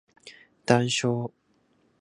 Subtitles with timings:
[0.65, 1.29] 談笑